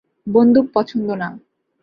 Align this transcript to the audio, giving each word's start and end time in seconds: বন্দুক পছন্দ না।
বন্দুক 0.27 0.65
পছন্দ 0.73 1.07
না। 1.15 1.27